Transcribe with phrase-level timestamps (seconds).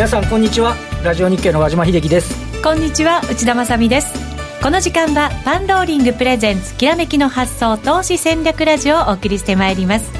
[0.00, 0.76] 皆さんこんにちは。
[1.04, 2.34] ラジオ日経の和島秀樹です。
[2.62, 4.14] こんにちは内田まさです。
[4.62, 10.10] この時間はパンローリングプレゼンツきらめきの発想投資戦略ラジオをお送りしてまいります。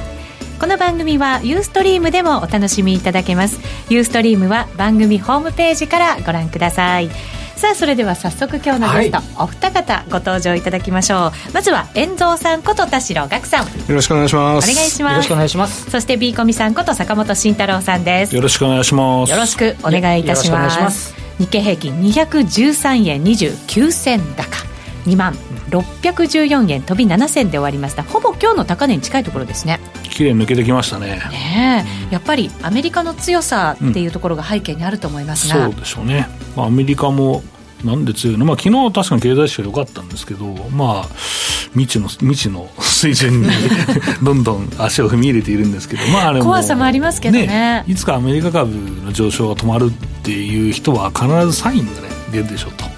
[0.61, 3.59] この番組はユーストリームでもお楽しみいただけます。
[3.89, 7.09] ユーストリームは番組ホームページからご覧ください。
[7.60, 11.52] さあそれでは早速今日のゲスト、はい、お二方ご登場いただきましょう。
[11.52, 13.66] まずは遠蔵さんこと田代岳さん。
[13.66, 14.70] よろしくお願いします。
[14.70, 15.12] お願いします。
[15.12, 15.91] よろしくお願いします。
[15.91, 18.34] そして B コミさんこと坂本慎太郎さんです。
[18.34, 19.30] よろしくお願いします。
[19.30, 21.15] よろしくお願いいたします。
[21.38, 24.56] 日経平均213円29銭高。
[25.04, 25.34] 2万
[25.68, 28.02] 614円飛び7銭で終わりました。
[28.02, 29.80] ほぼ今日の高値に近いところですね
[30.20, 31.19] 綺麗抜けてきましたね。
[31.30, 37.43] ねやっぱりアメリカの強さっていうところが背景にあると思いますが、うん、そうでしょうね、まあ、アメリカも
[37.82, 41.09] なんで強いの、まあ昨日確かに経済指標良かったんですけど、まあ、
[41.73, 43.48] 未知の未知の水準に
[44.23, 49.91] どんどん足を踏み入れているんですけど、まあ、あれも怖さもありますけどね、ね、いつかアメリカ株の上昇が止まるっ
[50.23, 52.90] ていう人は必ずサインが、ね、出るでしょうと。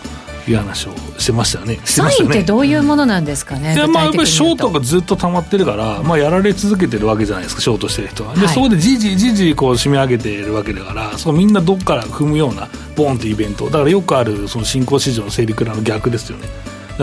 [0.48, 1.78] いう話をしてましたよね。
[1.84, 3.74] サインってどういうものなんですかね？
[3.74, 8.34] いやまあやっぱりショートがずっと溜まってるから、まあやられ続けてるわけじゃないですかショートしてる人は。
[8.34, 13.66] で、はい、そこでじじじじこう締め上げてるわけだから、そこみんなどっから踏むようなボンってイベント。
[13.66, 16.48] だからよくあるその新興市場の整理クラの逆ですよね。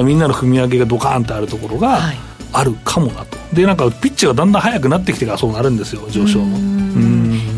[0.03, 1.99] みんなの踏み上げがドカーンってあるところが
[2.51, 3.37] あるかもなと。
[3.53, 6.57] でなんかピッチがだんだん速くなってきてからそうなるんですよ上昇も。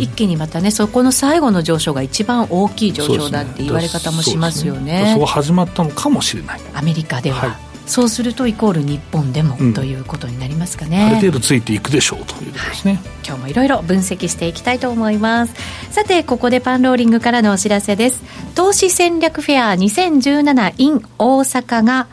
[0.02, 5.14] 一気にまたねそこの最後の上昇が一番大きい上昇だって言われ方もしますよね。
[5.14, 6.62] そ、ね、こ始まったのかもしれない。
[6.74, 7.52] アメリカでは、はい、
[7.86, 11.04] そうするとイコール日本でも、うん、ということになりますかね。
[11.06, 12.94] ある程度ついていくでしょうということですね。
[12.94, 15.54] はい、今日もいろいろ分析していきたいと思います。
[15.92, 18.24] さてここでパンローリングからのお知らせです。
[18.56, 22.08] 投資戦略フェア2017 in 大阪が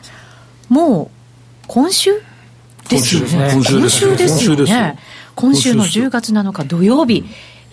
[0.69, 1.09] もう
[1.67, 2.21] 今週？
[2.87, 3.51] ですよね。
[3.53, 3.81] 今週
[4.15, 4.99] ですよね。
[5.35, 7.23] 今週の10月7日土曜日。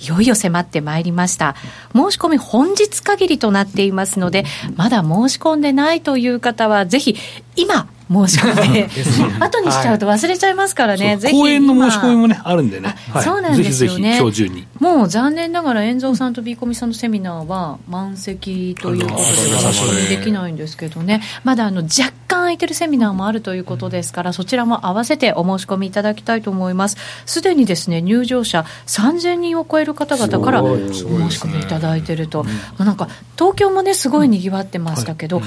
[0.01, 1.55] いよいよ迫ってまいりました。
[1.95, 4.45] 申し込み本日限りとなっていますので、
[4.77, 7.17] まだ申し込んでないという方は、ぜひ
[7.57, 8.89] 今、申し込んで、
[9.41, 14.67] 後にしちゃうと忘れちゃいますからね、ぜひ公演の申し込みもね、あるんでね、そうなんですよね、今日中に。
[14.79, 26.97] もう残念ながら、遠蔵さんとビーコミさんのセミナーは 満席ということで、お申し込みできないんですけどね、まだあの若干空いてるセミナーもあるということですから、そちらも合わせてお申し込みいただきたいと思います。
[27.25, 32.47] すでにですね入場者3000人を超える方々からお申し込みいただいてると、
[32.79, 35.39] なんか東京もね、すごいにぎわってましたけど、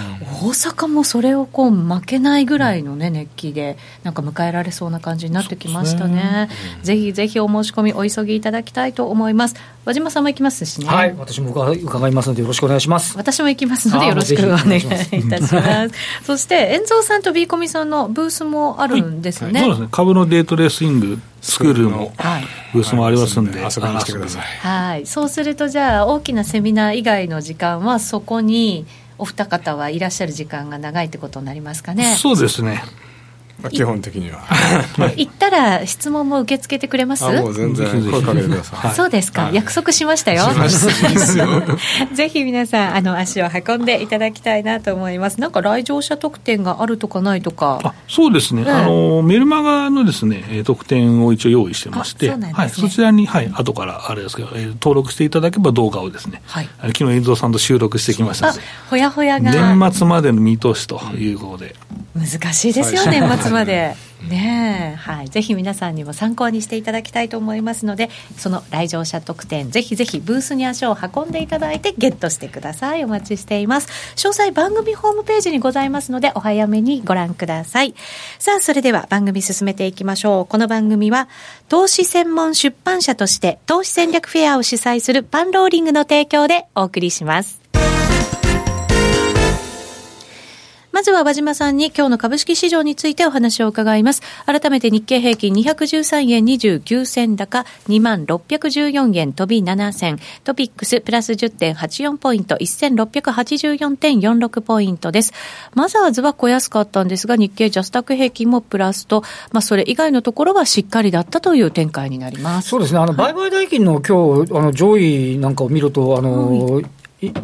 [0.41, 6.49] 大阪もそれをこう負けないぐらいのね熱気でなんか迎えられそうな感じになってきましたね、ね。
[6.79, 9.55] うん、ぜひぜひお申し込みお急ぎいただきたいと思います。
[9.85, 10.87] 和島さんも行きますしね。
[10.87, 11.15] はい。
[11.17, 13.15] 私も伺いますのでよろしくお願いします。
[13.15, 14.81] 私も行きますのでよろしくお願いい
[15.29, 15.95] たします。
[16.25, 19.53] そして遠蔵さんとビーコミさんのブースもあるんですね、はい。
[19.53, 19.87] はい、そうですね。
[19.91, 22.11] 株のデートレースイングスクールの
[22.73, 24.41] ブースもありますんで、遊びに来てください。
[24.41, 28.85] はい、そうするとじゃあ大きなセミナー以外の時間はそこに
[29.19, 32.15] お二方はいらっしゃる時間が長いってことになりますかね。
[32.15, 32.81] そうですね。
[33.61, 34.41] まあ、基本的には、
[35.17, 37.23] 行ったら質問も受け付けてくれます？
[37.23, 40.45] もう全然声かけてください、そうですか、約束しましたよ。
[42.13, 45.39] ぜひ皆さんあの足を運んでいただきたいなと思います。
[45.39, 47.79] なんか来場者特典があるとかないとか。
[47.83, 58.61] あそうですね、うん、あのメルマガのですね特典を一応用意してましてそ、ね、はい、そちらに、はい、後からあれですけど、えー、登録していただけば動画をですね、はい、昨日映像さんと収録してきましたので。
[58.89, 59.51] ほやほやが。
[59.51, 61.75] 年末までの見通しということで。
[62.15, 63.95] 難しいですよ、年末まで。
[64.27, 73.05] ねはい、ぜひ皆さんにも参考にしていただきたいと思いますのでその来場者特典ぜひぜひブースに足を運んでいただいてゲットしてください。
[73.05, 73.87] お待ちしています。
[74.15, 77.95] 詳細番組ホームページにございますのでお早めにご覧ください。
[78.39, 80.45] さあそれでは番組進めていきましょう。
[80.45, 81.29] この番組は
[81.69, 87.58] 投資専門出版社として投資戦略フェアを主催するパンローリングの提供でお送りします。
[90.91, 94.23] まずは和島さんに今日の株式市場についてお話を伺います。
[94.45, 105.31] 改めて日経平均213円29銭高、2614円飛び7銭、トピックスプラス10.84ポイント、1684.46ポイントです。
[105.75, 109.21] マザーズは小安かったんですが、日経ジャスタック平均もプラスと、
[109.51, 112.69] まあそれ以外のところはしっかりだったという展開になります。
[112.69, 112.99] そうですね。
[112.99, 116.85] あの、売買代金の今日、あの、上位なんかを見ると、あの、はい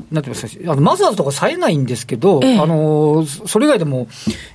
[0.10, 4.08] なんてますか、あのマザーズとか冴えないんですけど、ええ、あのそれ以外でも、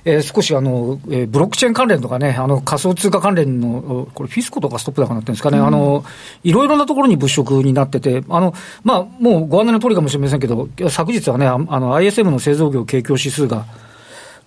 [0.03, 6.03] えー、少しあの、えー、ブロックチェーン関連とかね、あの仮想通貨関連の、これ、フィスコとかストップ高になってるんですかね、うん、あの
[6.43, 13.65] いろいろなところに物色になってて、あのまあ、もうご案内の通りかもしれませんけど、昨日はね、あの ISM の製造業景況指数が、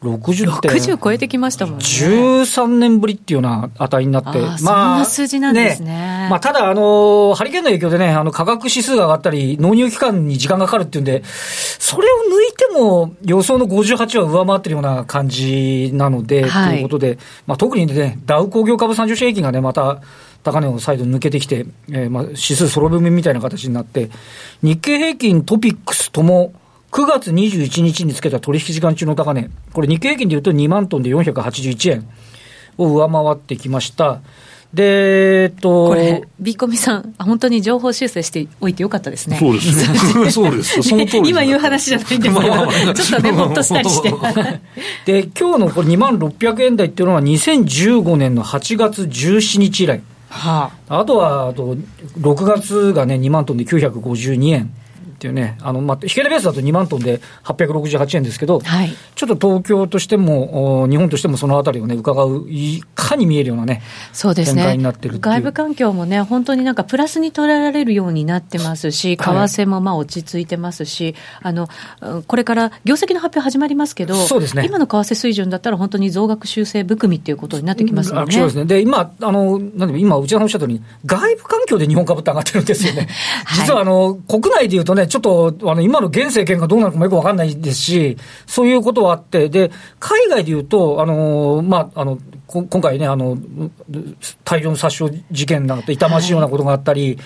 [0.05, 0.73] 60点。
[0.73, 1.85] 60超えてきましたもんね。
[1.85, 20.01] 13年ぶりっていうような値になって、あーそんな数字なんですねまあ、ただ、あの、ハリケーンの影響でね、あの、価格指数が上がったり、納入期間に時間がかかるっていうんで、それを抜いても予想の58は上回ってるような感じなので、はいということで、まあ、特にね、ダウ工業株30種平均がね、また、
[20.45, 24.11] 高値を再度抜けてきて、えーまあ、指数そろぶみみたいな形になって、
[24.63, 26.53] 日経平均、トピックスとも、
[26.95, 32.09] 9月21日につけた取引時間中の高値、これ日経平均でいうと2万トンで481円
[32.79, 34.21] を上回ってきました。
[34.73, 39.39] で、えっと、これ、ビーコミさん、あ本当に情報修正しておいてよかったですね。
[39.41, 40.31] そうです。
[40.31, 40.83] そうです。
[40.85, 44.15] その通りです今言う話じゃないんですけど、ちょっとね、ほっとしたりして。
[45.05, 50.01] で、今日のこれ2万600円台っていうのは2015年の8月17日以来。
[50.29, 51.77] はあとは、あと、
[52.21, 54.71] 6月がね、2万トンで952円
[55.15, 58.93] っていうね、あの、まあ、引け値ベースだと2万トンで868円ですけど、あ、はい。
[59.15, 63.83] ちょっと東京としても、お日本としてもそのあたりをね、伺う、いかに見えるようなね、
[64.13, 71.69] そうですね展開になってるっていう外部環境もね、本当になんかプラスに捉えられるようになってますし、為はい替もまあ落ち着いてますし、あの
[72.01, 78.27] うんこれから業績の発表始まりますけど、そうですね今の為替水準だったら、本当に増額修正含みっていうことになってきますよね。
[78.29, 78.65] あそうですね。
[78.65, 83.09] で、今、あの、なんで今、内田さんおっしゃったように、外部環境で日本株って上がってるんですよね。
[83.45, 88.17] はい実は、あの、国内で言うとね、ちょっと、あの、今の現政権がどうなるかもよくわかんないですし、
[88.47, 89.71] そういうことはあって、で、
[90.01, 93.39] 海外で言うと、あの、まあ、あの、こ今回ね、あの、
[94.45, 97.19] 大量の殺傷事件なんて痛ましいようなことがあったり、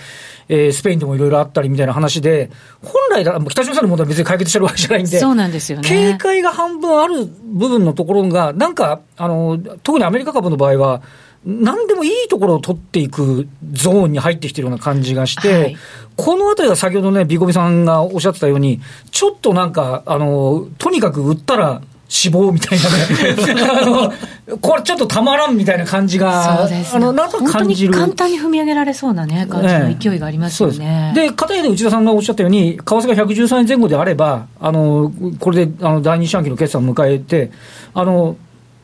[0.47, 2.49] えースペインでもいろいろあったりみたいな話で、
[2.81, 5.87] 本来だ、北朝鮮の問題は別に解決してるわけじゃないんで、そうなんですよね。
[5.87, 11.01] 警戒が半分ある部分のところが、なんか、あの、特にアメリカ株の場合は、
[11.45, 15.77] 何でもいいところを取っていくゾーンに入ってきてるような感じがして、はい
[16.19, 26.97] このあたりが先ほどね、ビコミさんがおっしゃってたように、ちょっとなんか、あの、とにかく売ったら死亡みたいなね、 あのこれちょっとたまらんみたいな感じが、そうですね。
[26.97, 27.93] あの、なんとなく本当感じる。
[27.93, 31.13] に簡単に踏み上げられそうなね、感じの勢いがありますよね。
[31.15, 37.51] で片やで内田さんがおっしゃったように、為替が113円前後であれば、あのこれであの第二四半期の決算を迎えて、
[37.93, 38.35] あの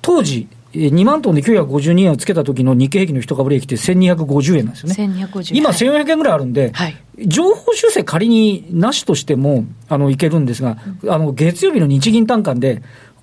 [0.02, 5.26] 当時、えー2万トンで952円をつけた時の日経平均の一株利益って1250円なんですよね。
[5.26, 6.96] 1250今、はい1400円ぐらいあるんで、はい。
[7.18, 10.78] 情報修正仮になしとしてもあのいけるんですが、
[11.08, 12.82] あの月曜日の日銀短観で、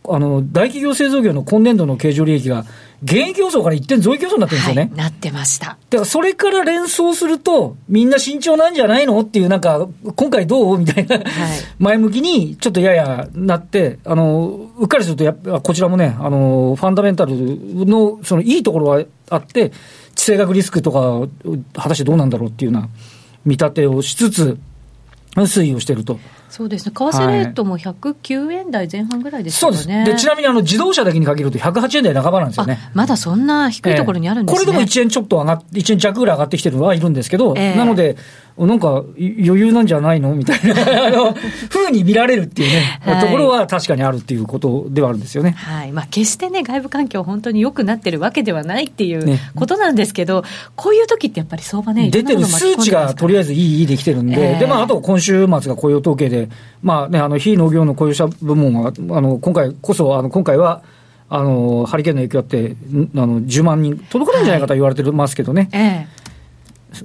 [0.08, 2.64] あの大企業製造業の今年度の経常利益が、
[3.04, 4.82] 現役予想から一点増益予想になってるんですよね。
[4.82, 5.66] はい、なってました。
[5.66, 9.20] だからそれから連想すると、みんな慎重なんじゃないの？
[9.20, 10.78] っていう、なんか、今回どう？
[10.78, 11.20] みたいな、
[11.78, 19.70] 前向きにちょっとややなって、あのうっかりするとやっぱ、こちらもね、あのファンダメンタルのそのいいところはあって、
[20.14, 21.26] 地政学リスクとか、
[21.74, 22.88] 果たしてどうなんだろうっていうような
[23.44, 24.58] 見立てをしつつ、
[25.34, 26.18] 推移をしてると。
[26.52, 26.92] そうですね。
[26.94, 30.04] 為替レートも109円台前半ぐらいですそうよね。
[30.04, 30.12] です。
[30.12, 32.78] で、ちなみにあの自動車だけに限ると108円台半ばなんですよね。
[32.88, 34.66] あまだそんな低いところにあるんですね。
[34.66, 38.16] これでも1円ちょっと上がって、1円弱ぐらい上がってきてるのはいるんですけど、ええなので、
[38.58, 40.74] なんか余裕なんじゃないのみたいな、
[41.06, 41.34] あの、
[41.70, 45.54] 風に見られるっていうね、はいところは確かにあるっていうことではあるんですよね。
[45.56, 50.44] はいまあ、決してね、外部環境、本当に良くなってるわけではないっていうねことなんですけど、
[50.76, 56.41] こういう時ってやっぱり相場ね、出てる数値がとりあえずいい、いいできてるんで、ええで、まあ、あと今週末が雇用統計で、
[56.82, 60.82] まあね、あの、非農業の雇用者部門は、あの、今回こそ、あの、今回は、
[61.28, 66.06] あの、ハリケーンの影響あって、んあの、10万人届かないんじゃないかと言われてますけどね、え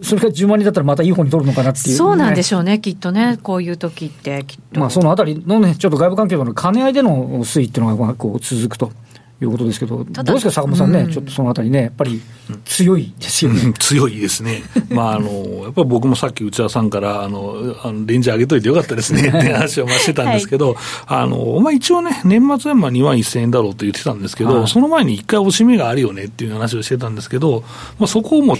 [0.01, 4.79] それが10万人だったらまたいい方に取るのかなってえ、いう、そうなんでししょうね、きっとね、こういう時って、きっと。
[4.79, 8.91] まあ、そのあたりのね、ちょっと外部環境との兼ね合いでの推移っていうのが、まあ、こう、続くと
[9.39, 12.19] いうことですけど、どうですか、坂本さんね、うんちょっとそのあたりね、やっぱり
[12.65, 13.61] 強いですよね。
[13.61, 14.63] うん 強いですね。
[14.89, 15.29] まあ、あの、
[15.63, 20.75] やっぱり僕もさっき内田さんから、あの、あのレンジ上げといてよかったですね って話をまあしてたんですけど、
[21.05, 27.63] あの、まあ一応ね、年末はまあ2万1000円だろうと言ってたんですけど、はいその前に一回押し目があるよねっていう話をしてたんですけど、
[27.99, 28.57] まあそこをもう、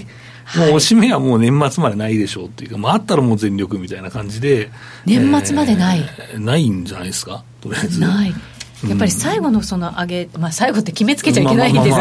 [0.60, 4.70] もう押し目はもう年末までないでしょうっていうか、まああったらもう全力みたいな感じで。
[5.06, 6.04] 年末までない
[6.34, 7.44] えーないんじゃないですか？
[7.62, 8.00] とりあえず。
[8.00, 8.34] ない。
[8.86, 11.98] やっぱり最後のその上げ、まあ、最後って決めつけちゃいけないんですけど、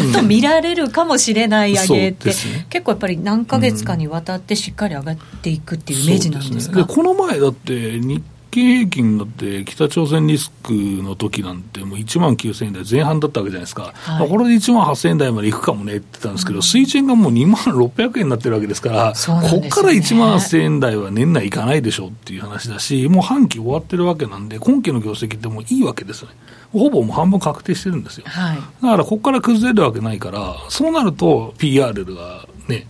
[0.00, 2.34] ちょっと見られるかもしれない上げって、ね
[2.70, 6.76] 結構やっぱり何ヶ月かにわたってしっかり上がっていくっていうイメージなんですか。
[6.76, 8.22] ねこの前だって、日
[8.52, 19.14] 経平均だって、北朝鮮リスクの時なんて、もう1万9000円台前半だったわけじゃないですか、はいこれで1万8000円台までいくかもねって言ってたんですけど、水準がもう2万600円になってるわけですから、ね
[19.48, 26.34] ここから1万8000円台は年内いかないでしょうっていう話だし、もう半期終わってるわけなんで、今期の業績ってもういいわけですよね。
[26.72, 28.24] ほぼもう半分確定してるんですよ。
[28.26, 28.56] はい。
[28.56, 32.86] だからここから崩れるわけないから、そうなると PR がね、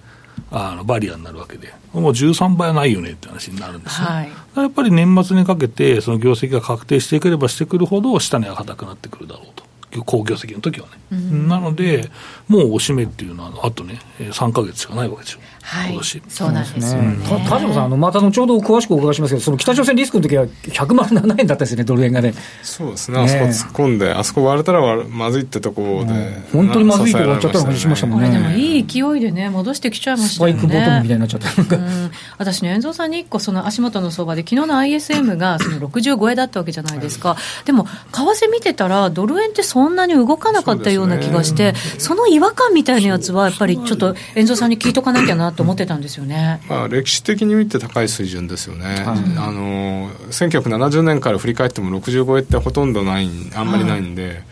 [0.54, 4.30] あのバリアになるわけで、もう13倍はないよねって話になるんですね、はい。
[4.56, 9.64] やっぱり年末にかけて、その業績が確定していければしてくるほど、下値が硬くなってくるだろうと。
[10.00, 12.10] 好業績の時はね、なので、
[12.48, 15.90] もうおしめっていうのは、あとね、えー3か月しかないわけですよ、はい。
[15.90, 16.22] 今年。
[16.28, 17.18] そうなんですよね。
[17.28, 22.34] た田島さん、あのまた後ほど詳しくお伺いしますけど、その北朝鮮リスクの時は107円だったですね、ドル円がね。
[22.62, 28.28] そうですね、あそこ突っ込んで、あそこ割れたら割まずいってところで、本当にまずいとこ割っちゃったような感じしましたもんね。
[28.28, 30.58] これでもいい勢いでね戻してきちゃいましたよね。
[30.58, 31.76] スパイクボトムみたいになっちゃった。
[31.76, 46.60] うん、私ね、遠藤さんに一個、その足元の相場で、昨日の ISM がその65円だったわけじゃないですか、でも、為替見てたら、ドル円ってそんなに動かなかったような気がして、その違和感みたいなやつは、やっぱりちょっと、遠藤さんに聞いとかなきゃなと思ってたんですよね。
[46.68, 49.14] まあ、歴史的に見て高い水準ですよね、あ
[49.50, 54.42] の1970年から振り返っても65円ってほとんどないあんまりないんで、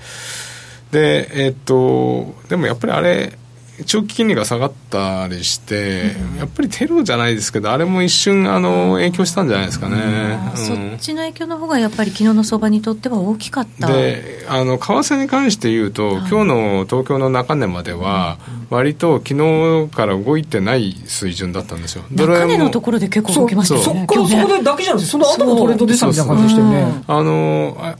[0.90, 3.38] でえっとでもやっぱりあれ
[3.86, 10.38] 長期金利が下がったりして、やっぱりテロじゃないですけどあれも一瞬あの影響したんじゃないですかね、
[10.70, 10.94] うん。
[10.94, 13.86] っちの影響の方がやっぱり昨日の相場にとっては大きかった。
[13.88, 23.84] であの為替に関して言うと、今日の東京の中値までは、割と昨日から動いてない水準だったんですよ、ドル円も中値のところで結構動きましたよね。
[23.84, 27.02] そっからそこでだけじゃなくて、その後もトレンドでしたみたいな感じでしたよね。
[27.06, 27.96] あのあ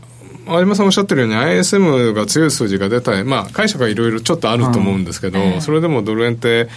[0.46, 5.44] 有馬さんおっしゃってるように ISM が強い数字が出たまあ解釈はいろいろちょっとあると思うんですけど、うん。
[5.44, 6.68] ええそれでもドル円って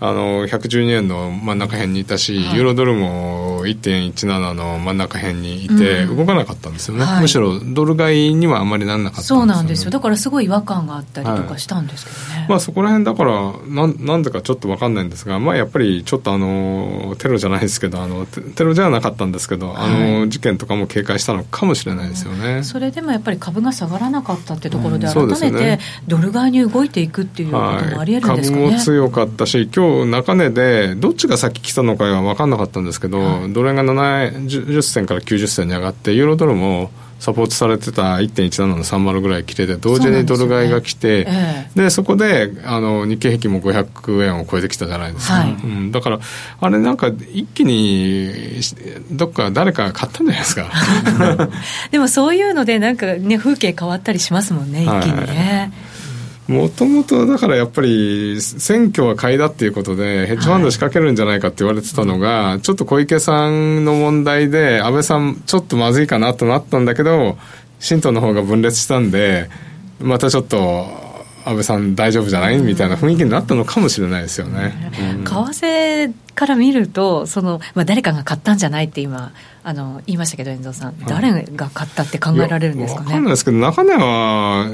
[0.00, 6.16] あの112円の真ん中辺にいたし、ユーロドルも1.17の真ん中辺にいて、うん。
[6.18, 7.22] 動かなかったんですよね、はい。
[7.22, 9.90] むしろドル買いにはあんまりならなかったんですよ、ね、そうなんですよ。
[9.90, 12.46] だからすごい違和感があったりとかしたんですけどね。
[12.48, 22.62] まあ、そこら辺だからなんなんでかちょっと分かんないんですが、まあ、やっぱりちょっとあのテロじゃないですけどあのテテロじゃなかったんですけど、あの事件とかも警戒したのかもしれないですよね。
[22.62, 41.80] それでもやっぱり株が下がらなかったってところでうん改めてドル買いに動いていくっていうこともありえるんですかね、株も強かったし、今日中値で、どっちが先来たのかは分かんなかったんですけど、ドル円が7円10銭から90銭に上がって、ユーロドルもサポートされてた1.17の30ぐらい切れて、同時にドル買いが来て、そでねえ。
[41.80, 45.50] でそこであの日経平均も500円を超えてきたじゃないですか、はい。
[45.50, 46.20] うん、だから、
[46.60, 48.60] あれなんか一気に
[49.10, 50.70] どっか誰かが買ったんじゃないですか。
[51.90, 55.72] でもそういうのでなんかね風景変わったりしますもんね一気にね、
[56.48, 67.36] もともとだからやっぱり選挙は買いだっていうことでヘッジファンド仕掛けるんじゃないかって言われてたのが、ちょっと小池さんの問題で安倍さんちょっとまずいかなとなったんだけど
[67.80, 69.50] 新党の方が分裂したんで
[70.00, 70.86] またちょっと
[71.44, 74.90] 安倍さん大丈夫じゃないみたいな雰囲気になったのかもしれないですよね。
[74.92, 79.32] 為替から見るとその、まあ、誰かが買ったんじゃないって今
[79.64, 84.68] あの言いましたけど遠藤さん、誰が買ったって考えられるんですかいやわかんないねですけど中根は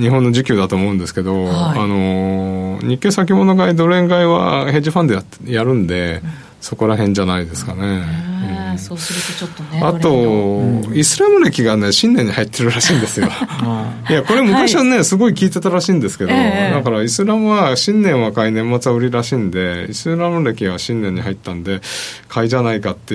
[0.00, 1.78] 日本の需給だと思うんですけど、はい。
[1.80, 6.22] あの日経先物買いドル円買いはヘッジファンドややるんで、
[6.60, 8.04] そこら辺じゃないですかね。
[8.38, 13.28] ねそうするとちょっとねあと、イスラム歴がね、新年に入ってるらしいんですよ。
[14.08, 21.80] いや、これ昔はね、すごい聞いてたらしいんですけど、ええだからイスラムは新年は買い、年末は売りらしいんで、イスラム歴は新年に入ったんで、
[22.28, 23.14] 買いじゃないかって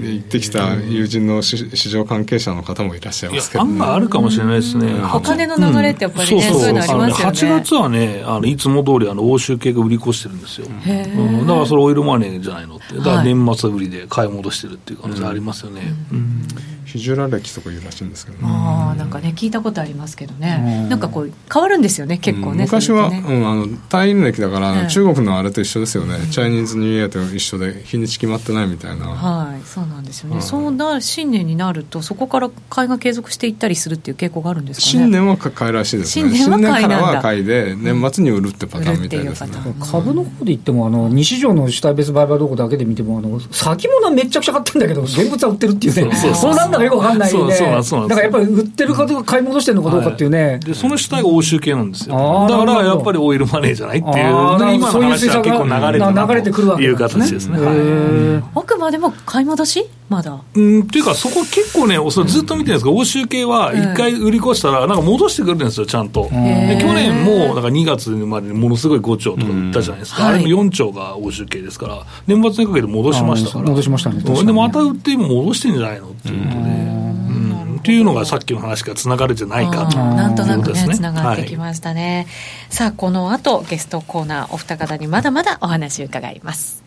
[0.00, 4.92] 言ってきた友人の市市場関係者の方もいらっしゃいますけど、案外あるかもしれないですね。
[5.14, 7.56] お金の流れってやっぱりねそういうのありますよね。
[7.56, 10.66] 8月はね、あのいつも通りあの欧州系が売り越してるんですよ。
[10.66, 12.96] だからそれオイルマネーじゃないのって。
[12.96, 15.82] だからはい年末売りで買い戻してるっていう可能性ありますよね。
[16.12, 16.46] うん
[16.84, 18.44] ヒジュラ歴とか言うらしいんですけどね。
[18.46, 23.22] ああなんかね聞いたことありますけどね、なんかこう変わるんですよね結構ね、うん昔は、ね。
[23.26, 30.44] うん、あの退院歴だから、ええ中国のあれと一緒ですよね、チャイニーズニューイヤーと一緒で日にち決まってないみたいな、はい、そうなんですよね、はい。
[30.44, 34.90] そうな新年になると、そこから買いが継続していったりするっていう傾向があるんですかね。
[34.90, 36.30] 新年は買いらしいですね。
[36.34, 37.02] 新年は買いなんだ。
[37.02, 52.46] からは買いで年末に売るってパターンみたいですね株の方で言っても、あの2市場の主体別売買動向だけで見ても、あの先物はめっちゃくちゃ買ってるんだけど、現物は売ってるっていうね、そうなんだかよくわかんないね、そうそうなんそうなんですだからやっぱり売ってる方が買い戻してるのかどうかっていうね、でその主体が欧州系なんですよ。
[52.48, 54.16] だからやっぱりオイルマネーじゃないっていう。
[54.18, 57.76] 今のそういう話は結構流れて流れてくるわというけなんですね形ですね、へはい。
[57.76, 60.38] ーあくまでも買い戻しまだ。
[60.54, 66.28] うん、っていうか、そこ結構ね、それずっと見てるんですけど、欧州系は一回売り越したら、なんか戻してくるんですよ、ちゃんと。
[66.30, 82.26] で去年も、だから2月までにものすごい5兆とか売ったじゃないですか、うんあれも4兆が欧州系ですから、年末にかけて戻しましたから、あ戻しましたねで、また売って、今戻してんじゃないのっていうことで、うん、っていうのがさっきの話がつながるんじゃないかとなんとなくね、いうことですつながってきましたね。
[82.68, 86.81] さあ、この後、ゲストコーナー、お二方にまだまだお話伺います。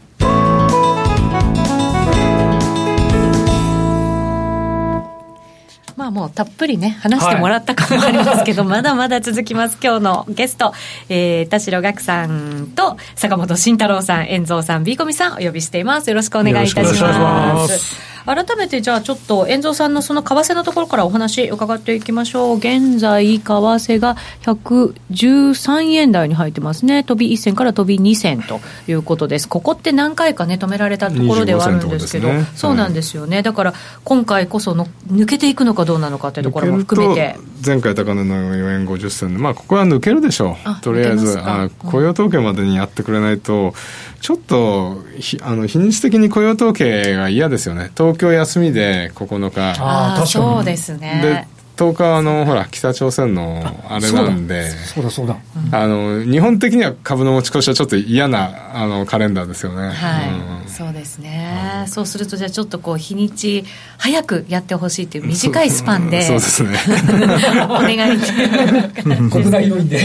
[5.96, 9.78] まあ、もうたっぷりね、話してもらったかもありますけど、はい、まだまだ続きます。
[9.82, 10.74] 今日のゲスト、
[11.08, 16.10] えー、田代岳さんと坂本慎太郎さん、遠蔵さん、ビーコミさんお呼びしています。
[16.10, 18.14] よろしくお願いいたします。
[18.25, 22.58] 改めてじゃあちょっと遠蔵さんのその為替のところからお話伺っていきましょう。
[22.58, 27.03] 現在為替が113円台に入ってますね。
[27.03, 29.48] 飛び1銭から飛び2銭ということです。
[29.48, 37.38] ここって何回かね止められたところではあるんですけど、ね、そうなんですよね、だから今回こその抜けていくのかどうなのかというところも含めて。
[37.65, 40.82] 前回高値の4円50銭でまあここは抜けるでしょう。
[40.82, 43.74] とりあえずあ雇用統計までにやってくれないと
[44.22, 45.01] ちょっと
[45.41, 49.81] あの日にち的に雇用統計が嫌ですよね東京休みで9日。
[49.81, 50.27] ああ確かに。
[50.27, 55.38] そうですね10日はあのほら北朝鮮のあれなんでそうだそうだ
[55.72, 59.89] あの日本的には株の持ち越しはちょっと嫌なあのカレンダーですよね。
[59.89, 60.29] はい、
[60.63, 63.65] うん、そうですね、うん、そうするとじゃあちょっとこう日にち
[63.98, 66.77] 早くやってほしいっていう短いスパンでそうですね。
[67.65, 68.20] お願い
[69.29, 70.00] 国内要因で。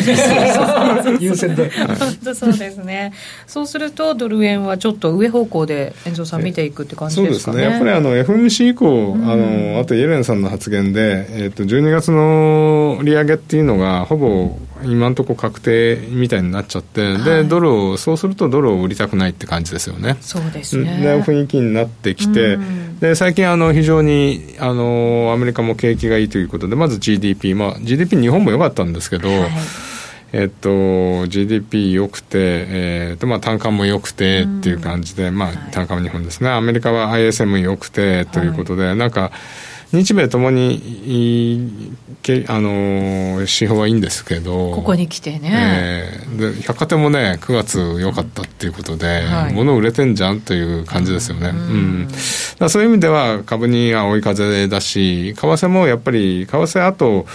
[1.21, 1.71] 優先で。
[1.71, 3.13] 本当そうですね。
[3.47, 7.59] そうするとドル円はちょっと上方向で遠藤さん見ていくって感じですかね。
[7.59, 7.73] そうですね。
[7.73, 20.17] やっぱりあの FMC 以降、あのあとイエレンさんの発言で、えーとと12月の利上げっていうのがほぼ今のところ確定みたいになっちゃって、はい、でドルをそうするとドルを売りたくないって感じですよね。
[20.21, 21.01] そうですね。
[21.01, 22.59] で雰囲気になってきて、
[23.01, 29.51] で最近あの非常にあのアメリカも景気がいいということでまず GDP、まあ、GDP 日本も良かったんですけど、はい。
[30.33, 39.33] えっと、GDP 良くて、えっとまあ、単価も良くてっていう感じで、まあ、単価は日本ですね、アメリカは ISM 良くてということで、はい、なんか、
[39.93, 44.73] 日米ともにけあの指標はいいんですけど。
[44.73, 52.09] ここに来てね、えー、で百貨店もね9月良かったっていうことで、はい、物売れてんじゃんという感じですよね、うん、
[52.61, 57.27] うん、そういう意味では株には追い風だし為替もやっぱり為替あと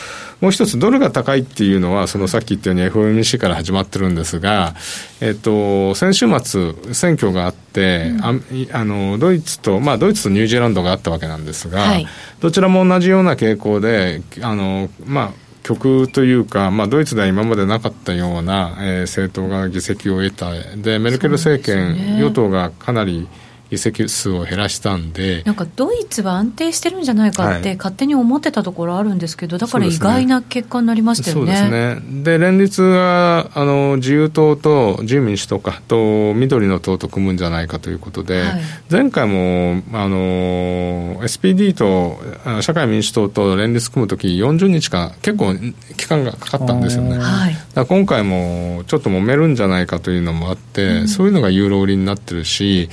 [0.42, 4.76] もう一つドルが高いっていうのはそのさっき言ったように FOMC から始まってるんですが、
[5.22, 8.34] えっと、先週末選挙があって、うん、あ
[8.74, 12.08] あのドイツと、まあ、ドイツとニュージーランドがあったわけなんですが、はい、
[12.40, 20.52] どちらも同じような傾向であのまあ極というか、まあ、ドイツでは今までなかったような、えー、政党が議席を得た。
[20.76, 23.28] でメルケル政権、ね、与党がかなり
[23.70, 31.56] 議席数を減らしたんでなんかドイツは安定してるんじゃないかって勝手に思ってたところあるんですけど、だから意外な結果になりましたよね。
[31.58, 32.24] そうですね。
[32.24, 42.18] で連立はあの自由党と自由民主党かと緑の党と組むんじゃないかということで、はい、前回もあの SPD と
[42.62, 45.56] 社会民主党と連立組むとき40日間結構
[45.98, 52.90] 期間がかかったんですよね、はい、今回もちょっと揉めるんじゃないかというのもあって、うん、そういうのがユーロ売りになってるし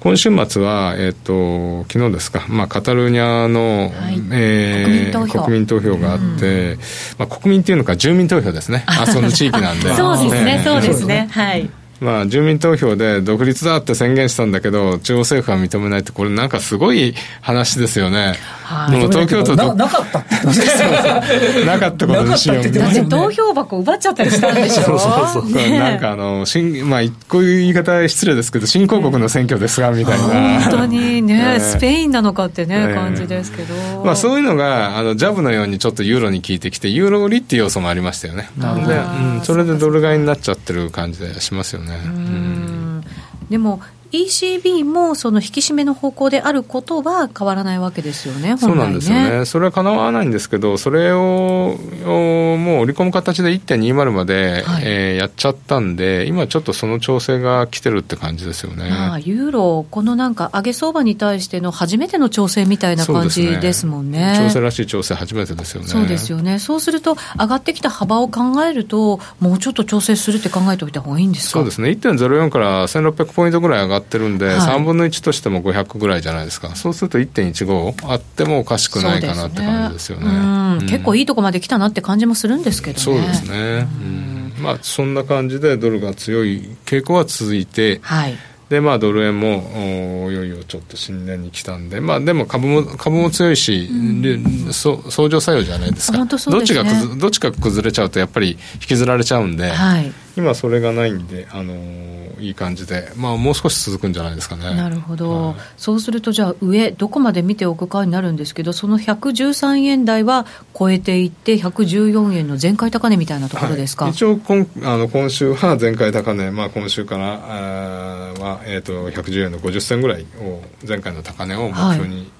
[0.00, 5.86] 今週末は、えーと、昨日ですか、まあ、カタルーニャの、はい、えー、国民投票。
[5.96, 6.78] があって、うん、
[7.18, 8.84] まあ、国民っていうのか住民投票ですね。
[8.88, 9.94] あその地域なんで。
[9.94, 11.28] そうですね、そうですね。
[11.30, 11.68] はい。
[12.00, 18.34] まあ、住民投票で独立だって宣言したんだけど、中央政府は認めないって、これなんかすごい話ですよね。
[18.66, 20.88] はい、でも東京都ななかったってことですよ。
[21.64, 24.82] なかったことにしようだって投票箱奪っちゃったりしたんでしょ？
[24.82, 25.06] そうそ
[25.40, 25.52] うそう。
[25.52, 30.60] ね、なんかあの、新、まあ、こういう言い方失礼ですけど、新興国の選挙ですが、みたいな。
[30.62, 33.74] 本当にね、スペインなのかってね、感じですけど。
[34.04, 38.50] まあ、そういうのが、あの、ジャブのようにちょっとユーロに効いてきて、ユーロ売りっていう要素もありましたよね。
[38.58, 42.00] なんで、うん、それでドル買いになっちゃってる感じでしますよね。
[42.04, 43.04] うん。
[43.48, 43.80] でも
[44.12, 48.56] ECB もその引き締めの方向であることは変わらないわけですよね、ね。
[48.58, 65.88] そうなんですよね、それはかなわないんですけど、それをもう織り込む形で1.20まで、はい、えー、やっちゃったんで、今ちょっとその調整が来てるって感じですよね、まあ、ユーロ、このなんか上げ相場に対しての初めての調整みたいな感じですもんね、ね調整らしい調整、初めてですよね。
[65.88, 66.58] そうですよね。
[66.58, 71.58] そうすると、上がってきた幅を考えると、もうちょっと調整するって考えておいた方がいいんですか？
[71.58, 80.26] そうですね、1.04から1600ポイントぐらい上がってるんで、はい、3分の1としても500ぐらいじゃないですか、そうすると1.15あってもおかしくないかなって感じですよね。
[80.26, 83.02] うん、結構いいとこまで来たなって感じもするんですけどね。
[83.02, 84.52] そうですね、うん。
[84.60, 86.76] まあ、そんな感じでドルが強い。
[86.84, 88.36] 傾向は続いて、はい。
[88.68, 96.82] でまあ、ドル円もいよいよちょっと新年に来たんで、まあ、でも株も株も強いし、うん、そ相乗作用じゃないですか、ね、どっちが
[97.16, 104.74] どっちか崩れちゃうと、やっぱり引きずられちゃうんで、はい、今、それがないんで、あのー、いい感じで、まあ、もう少し続くんじゃないですかね。
[104.74, 110.46] なるほど、はい、そうすると、じゃあ、上、どこまで見ておくかになるんですけど、その113円台は
[110.78, 122.30] 超えていって、114円の前回高値みたいなところですか、はい、一応今あの、今週は前回高値、まあ、今週からは、えーと、110円の50銭ぐらいを、前回の高値を目標に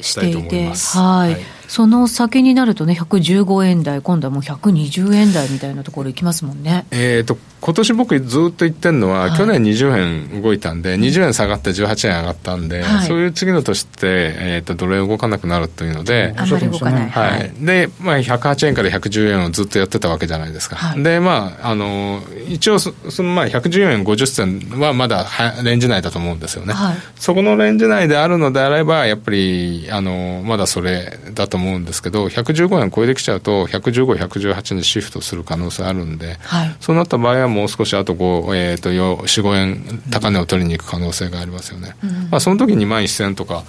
[0.00, 0.98] したいと思います。
[0.98, 6.86] はい、はいその先になるとね、115円台、今度はもう120円台みたいなところいきますもんね。
[6.90, 17.08] えっ、と、今年僕ずっと言ってるのは、はい、去年20円動いたんで、20円下がって18円上がったんで、はい、そういう次の年って、えっ、ー、と、ドル円動かなくなるというので、あんまり動かない。
[17.08, 17.52] はい。
[17.58, 20.76] で、まあ、108円から110円をずっとやってたわけじゃないですか。
[20.76, 25.26] はい、で、まあ、あの、一応そ、その、まあ、114円50銭はまだ
[25.62, 26.74] レンジ内だと思うんですよね。
[26.74, 41.96] はい、そこのレンジ内であるのであれば、やっぱり、あの、まだそれだと思うんですけど、115円超えてきちゃうと、115、118にシフトする可能性あるんで、はい、そうなった場合はもう少しあと5、えー、と4、5円高値を取りに行く可能性がありますよね。
[42.02, 43.64] うん、まあ、その時2万1000とか、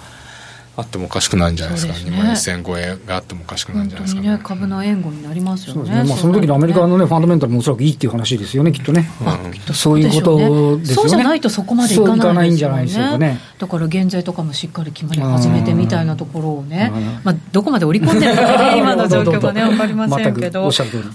[0.76, 6.04] あってもおかしくないんじゃないですか、すね、2万1000超えがあってもおかしくないんじゃないですか、ね、ね株の援護になりますよね、ね。
[6.04, 9.08] まあ、その時のアメリカの、ね、ファンダメンタルもおそらくいいっていう話ですよね、きっとね、
[9.68, 13.40] うん、そういうことですよね、そうじゃないとそこまでいかない、ね、かないんじゃないでしょうかね。
[13.58, 16.92] だから減税とかもしっかり決まり始めてみたいなところをね、
[17.24, 20.70] まあ、どこまで織り込んでるかね、今の状況がね、 分かりませんけど、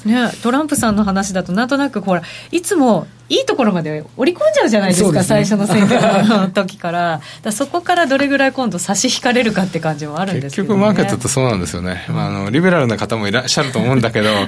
[0.06, 14.48] ね、トランプさんの話だと、なんとなくほら、いつもいいところまで織り込んじゃうじゃないですか、すね、最初の選挙の時から、だそこからどれぐらい今度、差し引かれるかって感じもあるんですけど、ね、結局、マーケットってそうなんですよね、まあ、あのリベラルな方もいらっしゃると思うんだけど、 はい、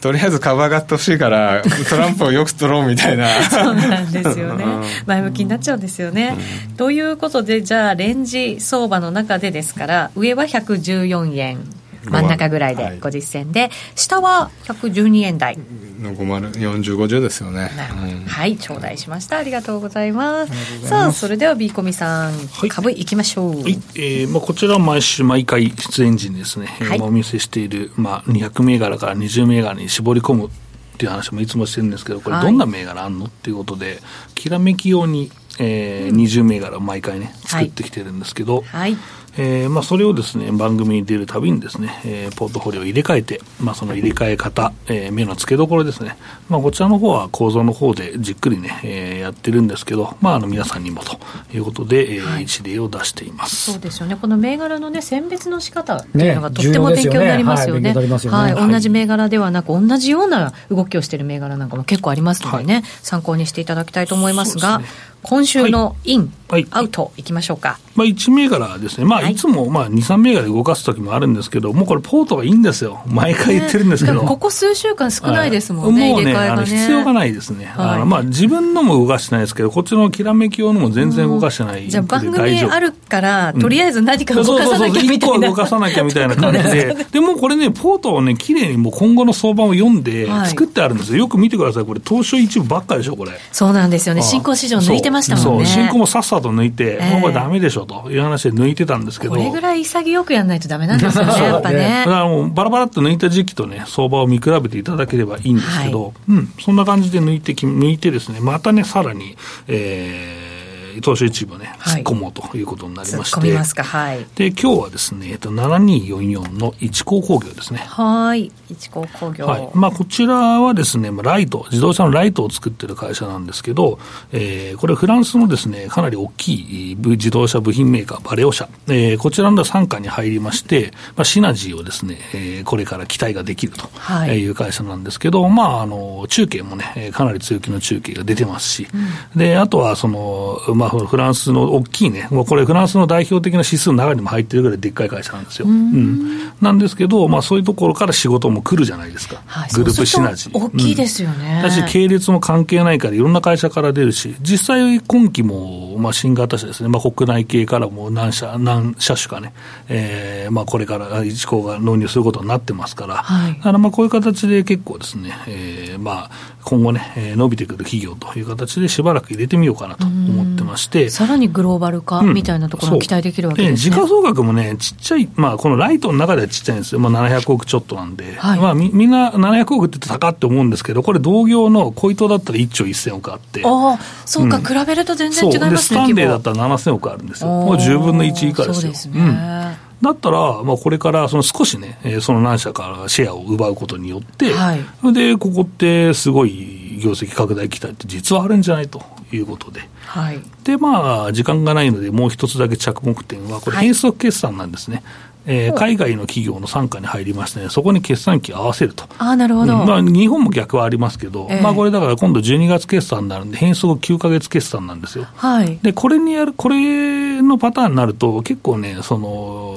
[0.00, 3.28] とりあえず株上がってほしいから、トランプをよく取ろうみたいな。
[3.44, 4.64] そうなんですよね、
[5.06, 6.36] 前向きになっちゃうんですよね。
[6.70, 11.83] うん、ということで、じゃあ、レンジ相場の中でですから、上は114円。
[12.04, 15.58] 真ん中ぐらいで50銭で、はい、下は112円台。
[15.98, 19.38] の4050ですよね、うん、はい頂戴しました。
[19.38, 20.86] ありがとうございます。
[20.86, 23.80] さあそれでは B コミさん、はい、株いきましょう、はい。
[23.94, 30.48] えーまあ、こちらは毎週毎回出演時にですね、はい、お見せしている、まあ、200銘柄から20銘柄に絞り込む
[30.94, 33.98] っていう話もいつもしてるんですけどこれどんな銘柄あんのっていうことで
[34.34, 38.96] きらめき用に、えー、20銘柄毎回ね作ってきてるんですけど、はい。
[39.36, 46.16] えーまあ、それをですね番組に出るたびにですね、えー、ポートフォリオを入れ替えて、まあ、その入れ替え方、えー、目の付けどころですね、
[46.48, 51.18] まあ、こちらの方は構造の方でじっくりね、えー、やってるんですけど、まあ、あの皆さんにもと
[51.52, 53.72] いうことで、えー、はい、一例を出しています。
[53.72, 54.16] そうですよね。
[54.16, 57.94] この銘柄の、ね、選別の仕方っていうのがとっても勉強になりますよね、ね。
[57.94, 64.80] はい、はい、同じ銘柄ではなく同じような動きをしている銘柄なんかも結構ありますのでね、はい、参考にしていただきたいと思いますが
[65.24, 67.80] 今週のイン、はい、アウトいきましょうか。
[67.96, 69.34] まあ、1銘柄ですね、まあ、い。
[69.34, 93.32] つもまあ2、3銘柄で動かす時もあるんですけど、もうこれ、ポートがいいんですよ、毎回言ってるんですけど、ここ数週間少ないですもんね、もうね、あの必要がないですね、はい、あまあ、自分のも動かしてないですけど、こっちのきらめき用のも全然動かしてないじゃあ、番組あるから、とりあえず何か動かさなきゃみたいな、動かさなきゃみたいな感じで、 でもこれね、ポートをね、きれいにもう今後の相場を読んで、作ってあるんですよ、よく見てください、これ、東証一部ばっかでしょ、これ。
[93.52, 95.90] そうなんですよね、新興市場抜いてましたもんね。
[95.94, 99.34] もさっさと抜いて、えー、もうこれだめでしょという話で抜いてたんですけど。
[99.34, 102.04] これぐらい潔くやらないとだめなんですよね、 やっぱね。
[102.06, 109.36] だからもうバラバラっと抜いた時期とね、相場を見比べていただければいいんですけど、はい、うん、そんな感じで抜いて、抜いてですね、またね、さらに、
[109.68, 110.53] えー、
[110.96, 117.80] 東証一部ね、突っ込もうということになりまして、はい、はい、で今日はですね、えっと、7244の一高工業ですね。
[117.80, 119.46] はい、一高工業。
[119.46, 119.68] はい。
[119.74, 123.98] まあ、こちらはですね、ライト、自動車のライトを作ってる会社なんですけど、
[124.32, 133.88] えー、これフランスのですね、かなり大きい自動車部品メーカー、バレオ社、えー、こちらの傘下に入りまして、まあ、シナジーをですね、えー、これから期待ができると
[134.32, 134.44] い。
[134.46, 138.88] う会社なんですけど、はい、まあ、あの、中継もね、かなり強気の中継が出てますし、
[139.34, 145.66] うん、で、あとはその、まあまあ、フランスの大きいね、これ、フランスの代表的な指数の中にも入ってるぐらいでっかい会社なんですよ。
[145.66, 150.58] うん、なんですけど、まあ、そういうところから仕事も来るじゃないですか、はい、グループシナジー。
[150.58, 151.60] 大きいですよね。
[151.62, 159.52] だし、系列も関係ないから、いろんな会社から出るし、実際、今期も、まあ、新型車ですね、まあ、国内系からも何社何車種かね、
[159.88, 166.30] えーまあ、これから一行が納入することになってますから、はい、だからまあこういう形で結構ですね、えーまあ、
[166.64, 171.10] 今後ね、伸びてくる企業という形でしばらく入れてみようかなと思ってまして。
[171.10, 173.76] さらにグローバル化みたいなところが期待できるわけですね。
[173.76, 177.00] 時価総額もね、ちっちゃい、まあ、このライトの中ではちっちゃいんですよ。
[177.00, 178.34] まあ、700億ちょっとなんで。
[178.36, 183.62] はい、まあみ、みんな700億って言って高って思うんですけど、これ同業の小糸だったら1兆1000億あって。
[183.64, 185.78] ああ、そうか、うん、比べると全然違いますね。
[185.78, 187.48] スタンレーだったら7000億あるんですよ。
[187.48, 188.74] もう10分の1以下ですよ。
[188.74, 189.20] そうですね。
[189.20, 199.82] うんだったら、まあ、これからその少しね、その何社からシェアを奪うことによって、はい、で、ここってすごい業績拡大期待って実はあるんじゃないということで。
[200.06, 205.02] はい、で、まあ、時間がないので、もう一つだけ着目点は、これ、変則決算なんですね。
[205.46, 209.04] はいえー、海外の企業の傘下に入りましてね、そこに決算期合わせると。
[209.18, 215.26] あなるほど、うん、まあ、日本も逆はありますけど、えー、まあ、これだから今度12月決算になるんで、変則9か月決算なんですよ。
[215.34, 219.74] はい、で、これにやる、これのパターンになると、結構ね、その、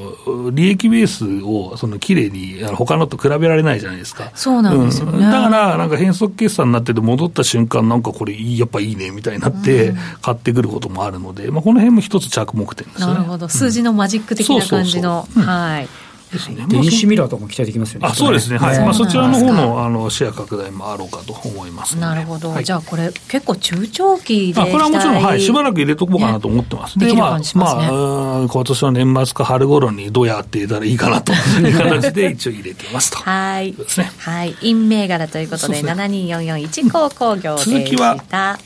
[0.52, 4.32] 利益ベースを、その、綺麗に、他のと比べられないじゃないですか。
[4.36, 5.18] そうなんですよね。
[5.18, 13.08] うん、だから、なんか変則決算になってて、戻った瞬間、なんかこれ、やっぱいいね、みたいになって、買ってくることもあるので、まあ、この辺も一つ着目点ですね。
[13.08, 13.50] なるほど。
[13.50, 15.28] 数字のマジック的な感じの。
[15.58, 15.90] はい。
[16.32, 16.66] ですね。
[16.68, 18.08] 電子ミラーとかも期待できますよね。
[18.08, 18.58] あ、そうですね。
[18.58, 18.80] はい。
[18.80, 22.62] まあそちらの方のあのシェア拡大もあろうかと思います、なるほど。
[22.62, 24.62] じゃあこれ結構中長期で。
[24.62, 27.00] あ、これはもちろんはいしばらく入れとこうかなと思ってます。
[27.00, 33.18] で、まあまあ今年の年末か春頃にどうやって入れたらいいかなという形で一応入れてますと。
[33.20, 33.74] はい。
[33.74, 34.12] ですね。
[34.18, 34.56] はい。
[34.62, 38.18] イン銘柄ということで七二四四一高工業で続きは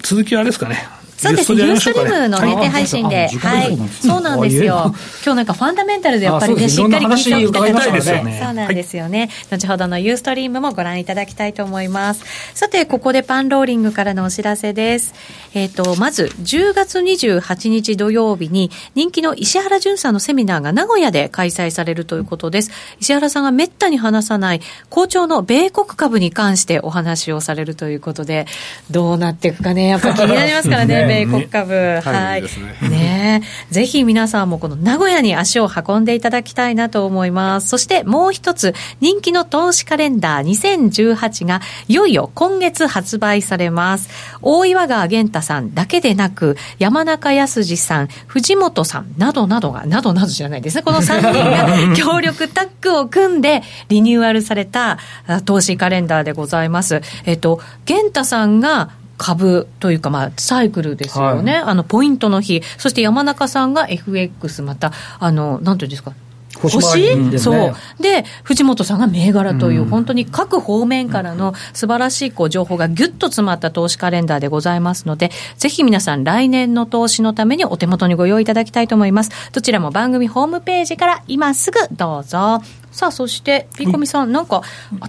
[0.01, 1.00] 続きはあれですかね。
[1.21, 4.91] そうですユーストリームのね、手配信で、はい、そうなんですよ。
[5.23, 8.41] 今日なんかファンダメンタルでやっぱりね、しっかり聞いておきたいですよね。
[8.43, 9.29] そうなんですよね。
[9.51, 12.23] 後ほどのユーストリームもご覧いただきたいと思います。
[12.55, 15.13] さて、ここでパンローリングからのお知らせです。
[15.53, 22.71] えっ、と、まず、10月28日土曜日に、人気の石原淳さんのセミナーが名古屋で開催されるということです。
[22.99, 28.47] 石原さんがめったに話さない、好調の米国株に関してお話をされるということで、
[28.89, 31.74] どうなっていくかね、やっぱ気になりますからね、米国株。
[32.04, 32.43] はい。
[32.89, 37.67] ねぜひ皆さんもこの名古屋に足を運んでいただきたいなと思います。
[37.67, 44.10] そしてもう一つ、人気の投資カレンダー2018がいよいよ今月発売されます。
[44.41, 50.84] 大岩川源太さんだけでなく、山中康二さん、藤本さんなどなどが、などなどじゃないですね。
[50.84, 54.97] この3人が 協力タッグを組んでリニューアルされた
[55.45, 57.02] 投資カレンダーでございます。
[57.26, 58.89] えっと、源太さんが
[59.21, 66.13] 株というか、まあ、サイクルですよね、はい、あのポイントの日、そして山中さんが FX、また、あのなんていうんですか、
[66.60, 67.75] 星、ね、そう。
[68.01, 79.31] で藤本さんが銘柄という、うん、本当に各方面からの素晴らしいこう情報がぎゅっと詰まった投資カレンダーでございますのでぜひ皆さん来年の投資のためにお手元にご用意いただきたいと思います。
[79.53, 84.62] どちらも番組ホームページから今すぐどうぞさあそしてピーコミさん、うん、なんか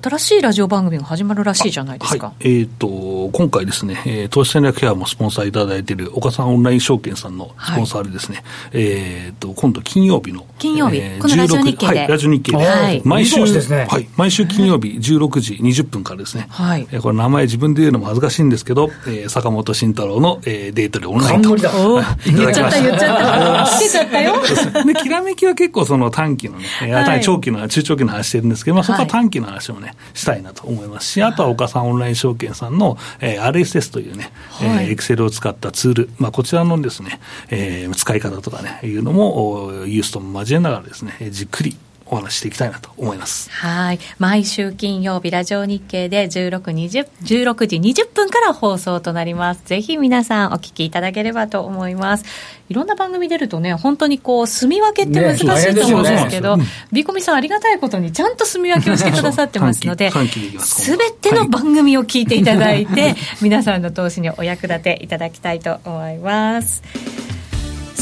[0.03, 8.43] 新しいラジオ番組が始まるらしいじゃないですか、はい、えっ、ー、と今回ですね、えー、投資戦略フェアもスポンサーいただいている岡さんオンライン証券さんのスポンサーでですね、
[8.73, 21.57] はい、えっ、ー、と今度金曜日の金曜日、えー、このラジオ日経で、はい、ラジオ日経で、はい、毎週、ね、はい、毎週金曜日16時20分からですね、はい、えー、これ名前自分で言うのも恥ずかしいんですけど、えー、坂本慎太郎の、えー、デートでオンラインと。
[21.57, 23.77] 言っちゃった言っちゃった。
[23.77, 24.35] つけちゃったよ。
[24.87, 41.77] できらめきは結構その短期のね、はい、長期の中長期の話してるんですけど、まあ、そこは短期の話もね、したいなと思いますし、あとは岡さんオンライン証券さんの、えー、RSS というね、はい、えー、エクセルを使ったツール、まあ、こちらのですね、えー、使い方とかね、いうのも、ユースとも交えながらですね、じっくり
[42.13, 43.51] お話していきたいなと思います。
[43.51, 43.99] はい。
[44.19, 49.63] 毎週金曜日、ラジオ日経で16、20 16時20分から放送となります。
[49.65, 52.27] ぜひ皆さんお聞きいただければと思います。
[52.69, 60.11] いろんな番組出るとね、本当にこう、住み分けって難しいと思うんですけど、ね、ビコミさんありがたいことにちゃんと住み分けをしてくださってますので、
[60.59, 66.83] すべての番組を聞いていただいて、皆さんの投資にお役立ていただきたいと思います。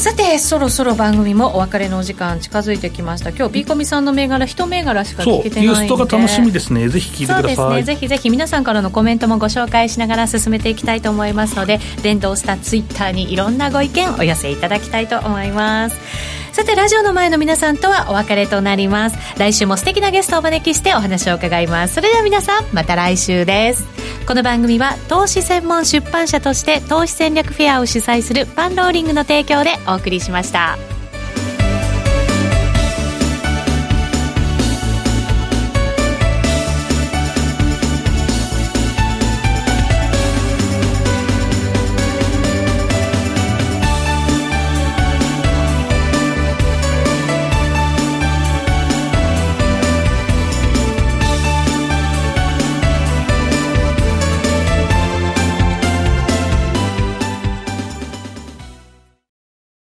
[0.01, 3.29] さてそろそろ番組もお別れのお時間近づいてきました。
[3.29, 6.89] 今日ビーコミさんの銘柄一銘柄しか聞けてないんでそうユーストが楽しみですね。
[6.89, 7.55] ぜひ聞いてください。
[7.55, 15.97] そうですねぜひぜひ皆さんからのコメントもご紹介しながら進めていきたいと思いますので連動したツイッターにいろんなご意見お寄せいただきたいと思います
[16.51, 19.17] さてラジオの前の皆さんとはお別れとなります。
[19.39, 21.95] 来週も素敵なゲストをお招きしてお話を伺います。
[21.95, 23.85] それでは皆さんまた来週です。
[24.27, 30.77] この番組は投資専門出版社として投資戦略フェアを主催するパンローリングの提供でお送りしました。